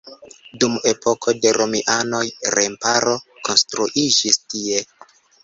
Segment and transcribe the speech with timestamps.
[0.61, 2.23] Dum epoko de romianoj
[2.57, 3.15] remparo
[3.51, 4.83] konstruiĝis tie.